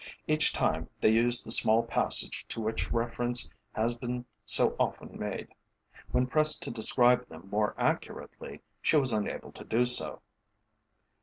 [0.25, 5.49] Each time they used the small passage to which reference has been so often made.
[6.11, 10.23] When pressed to describe them more accurately, she was unable to do so.